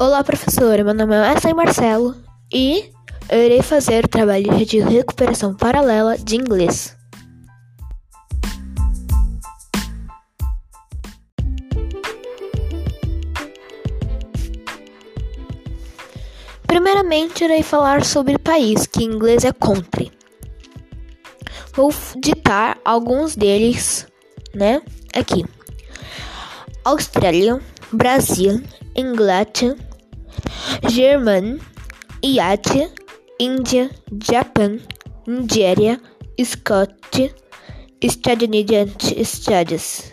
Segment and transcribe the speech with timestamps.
[0.00, 0.84] Olá, professora.
[0.84, 2.14] Meu nome é Wesley Marcelo
[2.54, 2.92] e
[3.28, 6.96] eu irei fazer o trabalho de recuperação paralela de inglês.
[16.64, 20.12] Primeiramente, irei falar sobre país, que em inglês é country.
[21.72, 24.06] Vou ditar alguns deles,
[24.54, 24.80] né,
[25.12, 25.44] aqui.
[26.84, 27.60] Austrália,
[27.92, 28.62] Brasil,
[28.94, 29.87] Inglaterra,
[30.88, 31.58] Germânia,
[32.22, 32.90] Iate,
[33.38, 33.90] Índia,
[34.24, 34.78] Japão,
[35.26, 36.00] Nigéria,
[36.36, 37.34] Escócia,
[38.00, 40.12] Estados Unidos, Estados.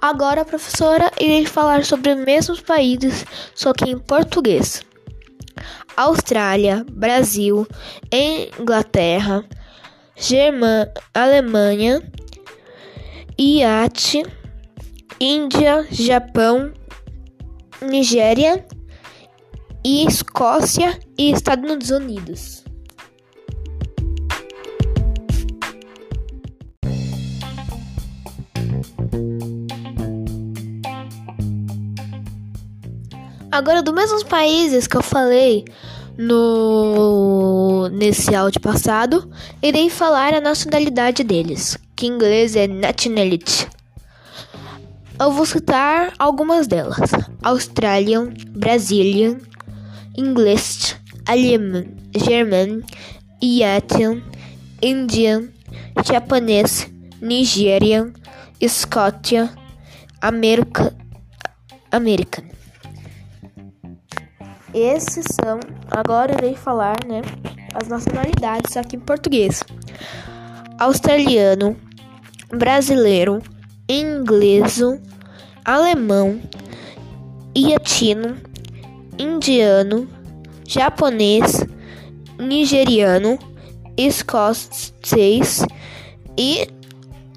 [0.00, 4.82] Agora, professora, irei falar sobre os mesmos países, só que em português.
[5.96, 7.66] Austrália, Brasil,
[8.10, 9.44] Inglaterra,
[10.16, 12.02] Germã, Alemanha,
[13.38, 14.22] Iate,
[15.20, 16.72] Índia, Japão,
[17.80, 18.66] Nigéria
[19.84, 22.62] e Escócia e Estados Unidos.
[33.50, 35.66] Agora, dos mesmos países que eu falei
[36.16, 39.30] no nesse áudio passado,
[39.62, 43.68] irei falar a nacionalidade deles, que em inglês é nationality.
[45.20, 47.10] Eu vou citar algumas delas:
[47.42, 49.38] Australian, Brazilian,
[50.16, 50.96] English,
[51.26, 52.82] Alemão, German,
[53.42, 54.22] Iatian,
[54.82, 55.48] Indian,
[56.04, 58.12] Japonês, Nigerian,
[58.60, 59.50] Escócia,
[60.20, 60.94] América,
[61.90, 62.44] American.
[64.74, 65.60] Esses são,
[65.90, 67.20] agora irei falar, né,
[67.74, 69.62] as nacionalidades aqui em português.
[70.78, 71.76] Australiano,
[72.50, 73.42] brasileiro,
[73.88, 74.80] inglês,
[75.64, 76.40] alemão,
[77.54, 78.36] iatino,
[79.22, 80.08] indiano,
[80.66, 81.64] japonês,
[82.38, 83.38] nigeriano,
[83.96, 85.64] escocês
[86.36, 86.66] e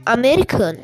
[0.06, 0.80] americano.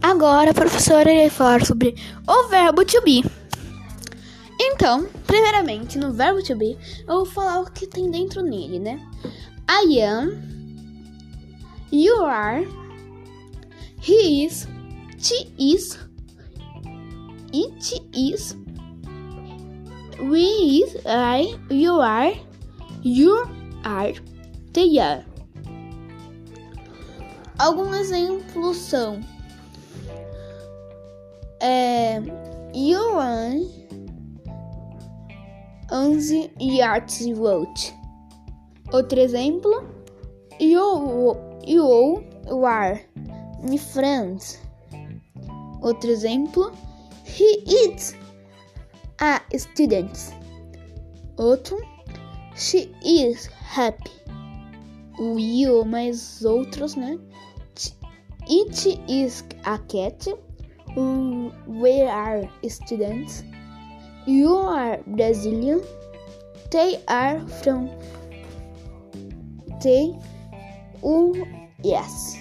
[0.00, 1.94] Agora a professora irá falar sobre
[2.26, 3.24] o verbo to be.
[4.60, 6.76] Então, primeiramente, no verbo to be,
[7.08, 9.00] eu vou falar o que tem dentro nele, né?
[9.66, 10.30] I am,
[11.90, 12.68] you are,
[13.98, 14.68] he is,
[15.18, 15.98] she is,
[17.50, 18.54] it is,
[20.20, 22.34] we is, I, you are,
[23.02, 23.48] you
[23.84, 24.12] are,
[24.74, 25.24] they are.
[27.58, 29.18] Alguns exemplos são
[31.58, 32.20] é,
[32.74, 33.81] you run
[35.92, 37.68] 11 yards road.
[38.94, 39.86] Outro exemplo,
[40.58, 41.36] you,
[41.66, 42.24] you
[42.64, 42.98] are
[43.62, 44.58] my friends.
[45.82, 46.72] Outro exemplo,
[47.24, 48.14] he is
[49.20, 50.34] a student.
[51.36, 51.78] Outro,
[52.56, 54.10] she is happy.
[55.18, 57.18] O you mais outros, né?
[58.48, 60.26] It is a cat.
[60.96, 63.44] We are students.
[64.26, 65.82] You are Brazilian.
[66.70, 67.90] They are from
[69.82, 70.14] they
[71.82, 72.38] yes.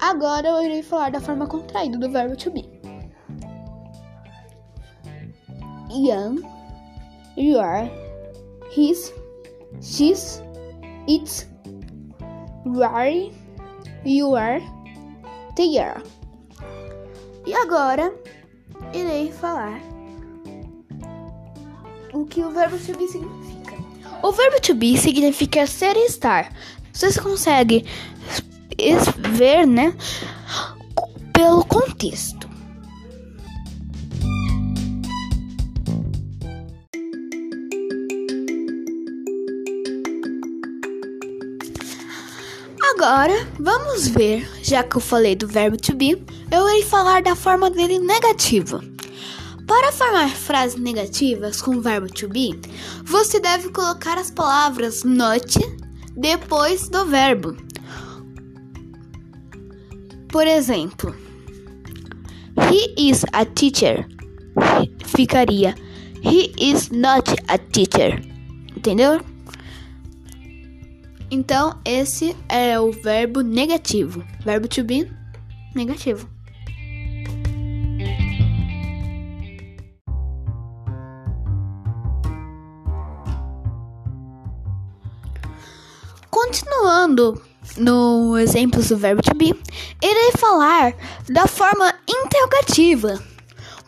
[0.00, 2.64] Agora eu irei falar da forma contraída do verbo to be.
[5.90, 6.42] Young,
[7.36, 7.88] you are,
[8.70, 9.12] his,
[9.80, 10.42] she's,
[11.06, 11.46] it's,
[12.64, 13.30] where,
[14.04, 14.60] you are,
[15.54, 16.02] they are.
[17.46, 18.12] E agora
[18.94, 19.80] irei falar
[22.12, 23.76] o que o verbo to be significa.
[24.22, 26.52] O verbo to be significa ser e estar.
[26.92, 27.86] Você consegue
[29.30, 29.94] ver, né,
[31.32, 32.41] pelo contexto.
[42.82, 47.36] Agora, vamos ver, já que eu falei do verbo to be, eu irei falar da
[47.36, 48.82] forma dele negativa.
[49.66, 52.58] Para formar frases negativas com o verbo to be,
[53.04, 55.58] você deve colocar as palavras not
[56.16, 57.56] depois do verbo.
[60.28, 61.14] Por exemplo,
[62.70, 64.06] he is a teacher.
[65.06, 65.74] Ficaria
[66.22, 68.20] he is not a teacher.
[68.76, 69.20] Entendeu?
[71.34, 74.22] Então, esse é o verbo negativo.
[74.44, 75.10] Verbo to be
[75.74, 76.28] negativo.
[86.28, 87.42] Continuando
[87.78, 89.58] no exemplo do verbo to be,
[90.02, 90.94] irei falar
[91.30, 93.18] da forma interrogativa.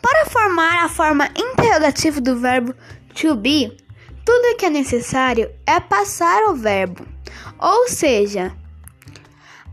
[0.01, 2.73] Para formar a forma interrogativa do verbo
[3.13, 3.77] to be,
[4.25, 7.13] tudo que é necessário é passar o verbo
[7.59, 8.53] ou seja,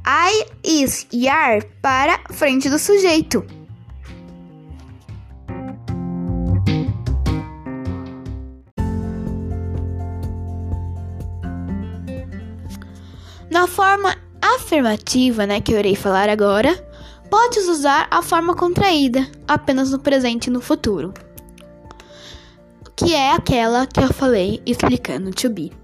[0.06, 3.44] I, is are para frente do sujeito.
[13.48, 16.74] Na forma afirmativa, né, que eu irei falar agora,
[17.30, 21.14] podes usar a forma contraída apenas no presente e no futuro,
[22.96, 25.81] que é aquela que eu falei explicando to be.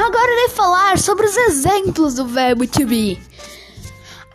[0.00, 3.18] Agora irei falar sobre os exemplos do verbo to be.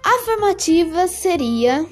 [0.04, 1.84] A afirmativa seria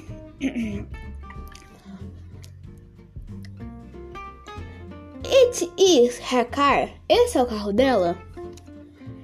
[5.24, 6.88] It is her car.
[7.08, 8.16] Esse é o carro dela.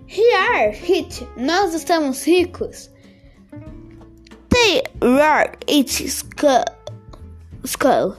[0.08, 1.24] We are rich.
[1.36, 2.90] Nós estamos ricos.
[4.48, 5.56] They are
[6.08, 6.64] school.
[7.64, 8.16] school.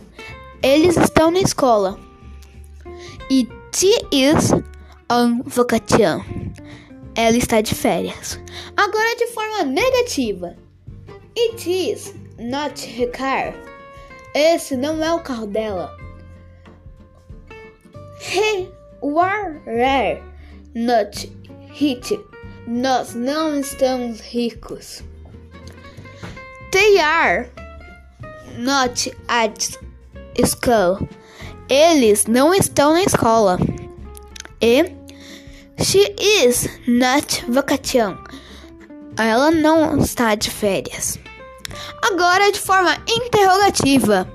[0.64, 2.00] Eles estão na escola.
[3.30, 3.52] It
[4.14, 4.54] is
[5.12, 6.24] on vacation.
[7.16, 8.40] Ela está de férias.
[8.78, 10.56] Agora de forma negativa.
[11.38, 13.54] It is not her car.
[14.34, 15.94] Esse não é o carro dela.
[18.22, 18.70] He
[19.02, 19.60] were
[20.74, 21.30] not
[21.78, 22.18] rich.
[22.66, 25.04] Nós não estamos ricos.
[26.72, 27.50] They are
[28.58, 29.78] not at
[30.46, 31.06] school.
[31.68, 33.58] Eles não estão na escola.
[34.62, 35.01] E
[35.84, 38.18] she is not vacation.
[39.18, 41.20] Ela não está de férias.
[42.02, 44.28] Agora de forma interrogativa.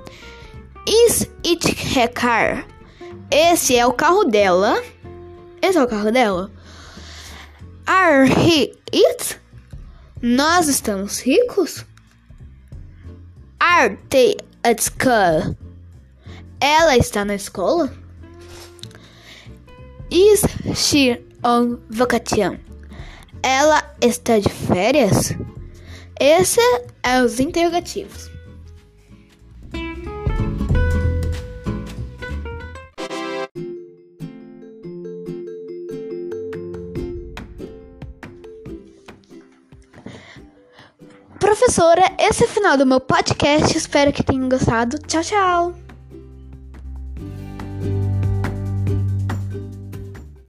[0.86, 1.66] Is it
[1.96, 2.64] her car?
[3.30, 4.82] Esse é o carro dela.
[5.62, 6.50] Esse é o carro dela.
[7.86, 9.40] Are he it?
[10.22, 11.84] Nós estamos ricos?
[13.60, 15.56] Are they at school?
[16.60, 17.92] Ela está na escola?
[20.10, 20.42] Is
[20.74, 22.58] she on vacation?
[23.42, 25.32] Ela está de férias?
[26.18, 26.60] Esse
[27.02, 28.30] é os interrogativos.
[41.38, 43.76] Professora, esse é o final do meu podcast.
[43.76, 44.98] Espero que tenham gostado.
[44.98, 45.85] Tchau, tchau!